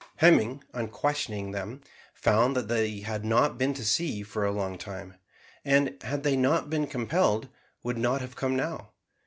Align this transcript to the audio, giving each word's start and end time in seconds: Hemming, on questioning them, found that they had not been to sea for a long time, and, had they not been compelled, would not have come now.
Hemming, 0.15 0.63
on 0.73 0.87
questioning 0.87 1.51
them, 1.51 1.81
found 2.15 2.55
that 2.55 2.67
they 2.67 3.01
had 3.01 3.23
not 3.23 3.59
been 3.59 3.71
to 3.75 3.85
sea 3.85 4.23
for 4.23 4.43
a 4.43 4.51
long 4.51 4.75
time, 4.79 5.13
and, 5.63 5.95
had 6.01 6.23
they 6.23 6.35
not 6.35 6.71
been 6.71 6.87
compelled, 6.87 7.49
would 7.83 7.99
not 7.99 8.19
have 8.19 8.35
come 8.35 8.55
now. 8.55 8.89